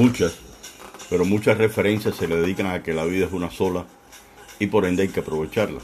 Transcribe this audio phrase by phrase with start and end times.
[0.00, 0.32] Muchas,
[1.10, 3.84] pero muchas referencias se le dedican a que la vida es una sola
[4.58, 5.80] y por ende hay que aprovecharla.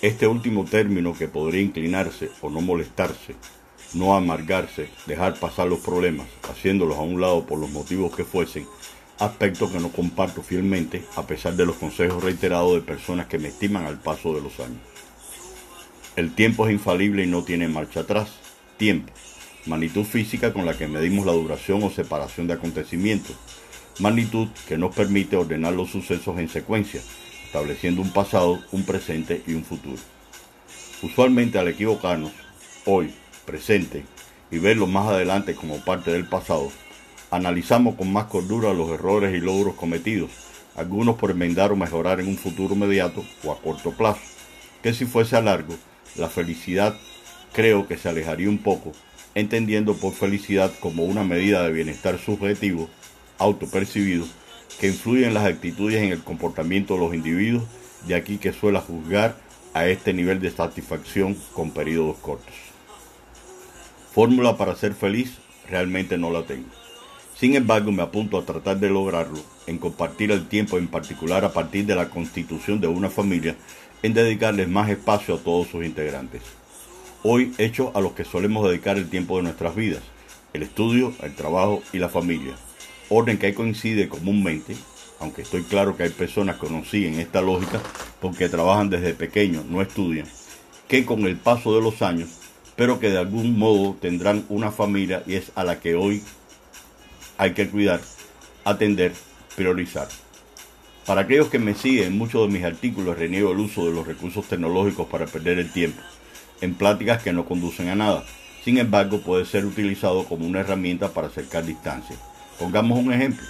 [0.00, 3.34] Este último término que podría inclinarse o no molestarse,
[3.92, 8.68] no amargarse, dejar pasar los problemas, haciéndolos a un lado por los motivos que fuesen,
[9.18, 13.48] aspecto que no comparto fielmente a pesar de los consejos reiterados de personas que me
[13.48, 14.78] estiman al paso de los años.
[16.14, 18.30] El tiempo es infalible y no tiene marcha atrás.
[18.76, 19.12] Tiempo,
[19.68, 23.36] magnitud física con la que medimos la duración o separación de acontecimientos,
[24.00, 27.00] magnitud que nos permite ordenar los sucesos en secuencia,
[27.44, 29.98] estableciendo un pasado, un presente y un futuro.
[31.02, 32.32] Usualmente al equivocarnos,
[32.84, 34.04] hoy, presente,
[34.50, 36.70] y verlo más adelante como parte del pasado,
[37.30, 40.30] Analizamos con más cordura los errores y logros cometidos,
[40.76, 44.22] algunos por enmendar o mejorar en un futuro inmediato o a corto plazo,
[44.82, 45.74] que si fuese a largo,
[46.16, 46.96] la felicidad
[47.52, 48.92] creo que se alejaría un poco,
[49.38, 52.88] entendiendo por felicidad como una medida de bienestar subjetivo,
[53.38, 54.26] autopercibido,
[54.80, 57.64] que influye en las actitudes y en el comportamiento de los individuos,
[58.06, 59.36] de aquí que suela juzgar
[59.74, 62.54] a este nivel de satisfacción con periodos cortos.
[64.12, 66.68] Fórmula para ser feliz realmente no la tengo.
[67.36, 71.52] Sin embargo, me apunto a tratar de lograrlo en compartir el tiempo, en particular a
[71.52, 73.54] partir de la constitución de una familia,
[74.02, 76.42] en dedicarles más espacio a todos sus integrantes.
[77.24, 80.02] Hoy hecho a los que solemos dedicar el tiempo de nuestras vidas,
[80.52, 82.54] el estudio, el trabajo y la familia.
[83.08, 84.76] Orden que coincide comúnmente,
[85.18, 87.82] aunque estoy claro que hay personas que no siguen esta lógica
[88.20, 90.28] porque trabajan desde pequeños, no estudian,
[90.86, 92.28] que con el paso de los años,
[92.76, 96.22] pero que de algún modo tendrán una familia y es a la que hoy
[97.36, 98.00] hay que cuidar,
[98.64, 99.12] atender,
[99.56, 100.06] priorizar.
[101.04, 104.06] Para aquellos que me siguen, en muchos de mis artículos reniego el uso de los
[104.06, 106.00] recursos tecnológicos para perder el tiempo,
[106.60, 108.24] en pláticas que no conducen a nada.
[108.64, 112.16] Sin embargo, puede ser utilizado como una herramienta para acercar distancia.
[112.58, 113.46] Pongamos un ejemplo.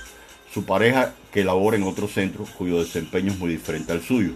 [0.53, 4.33] Su pareja que labora en otro centro cuyo desempeño es muy diferente al suyo.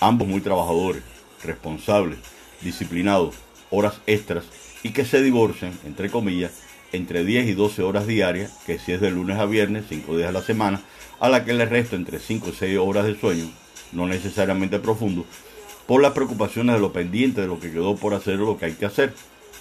[0.00, 1.02] Ambos muy trabajadores,
[1.44, 2.18] responsables,
[2.60, 3.34] disciplinados,
[3.70, 4.44] horas extras
[4.82, 6.52] y que se divorcian, entre comillas,
[6.92, 10.28] entre 10 y 12 horas diarias, que si es de lunes a viernes, 5 días
[10.28, 10.82] a la semana,
[11.20, 13.50] a la que le resto entre 5 y 6 horas de sueño,
[13.92, 15.24] no necesariamente profundo,
[15.92, 18.64] por las preocupaciones de lo pendiente de lo que quedó por hacer o lo que
[18.64, 19.12] hay que hacer.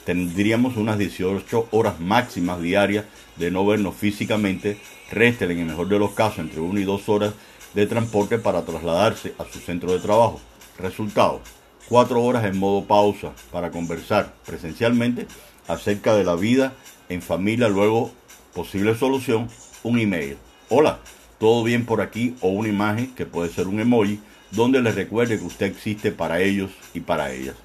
[0.05, 3.03] Tendríamos unas 18 horas máximas diarias
[3.35, 4.77] de no vernos físicamente,
[5.11, 7.33] resten en el mejor de los casos entre 1 y 2 horas
[7.73, 10.39] de transporte para trasladarse a su centro de trabajo.
[10.79, 11.41] Resultado,
[11.89, 15.27] 4 horas en modo pausa para conversar presencialmente
[15.67, 16.71] acerca de la vida
[17.09, 18.09] en familia, luego
[18.53, 19.49] posible solución,
[19.83, 20.37] un email.
[20.69, 20.99] Hola,
[21.39, 24.21] todo bien por aquí o una imagen que puede ser un emoji
[24.51, 27.55] donde les recuerde que usted existe para ellos y para ellas.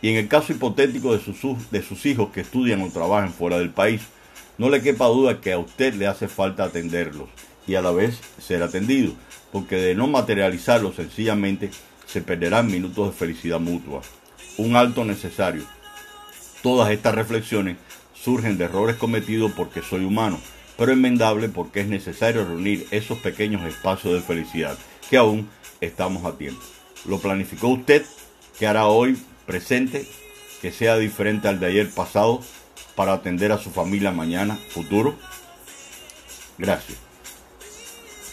[0.00, 3.58] Y en el caso hipotético de sus, de sus hijos que estudian o trabajan fuera
[3.58, 4.02] del país,
[4.58, 7.28] no le quepa duda que a usted le hace falta atenderlos
[7.66, 9.12] y a la vez ser atendido,
[9.52, 11.70] porque de no materializarlo sencillamente
[12.06, 14.02] se perderán minutos de felicidad mutua.
[14.56, 15.64] Un alto necesario.
[16.62, 17.76] Todas estas reflexiones
[18.14, 20.40] surgen de errores cometidos porque soy humano,
[20.76, 24.76] pero enmendable porque es necesario reunir esos pequeños espacios de felicidad
[25.08, 25.48] que aún
[25.80, 26.62] estamos a tiempo.
[27.04, 28.04] ¿Lo planificó usted?
[28.58, 29.16] ¿Qué hará hoy
[29.46, 30.06] presente
[30.60, 32.40] que sea diferente al de ayer pasado
[32.96, 35.14] para atender a su familia mañana futuro?
[36.58, 37.07] Gracias.